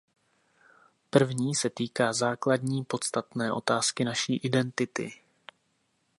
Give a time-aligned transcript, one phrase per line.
[1.09, 5.13] První se týká základní, podstatné otázky naší identity.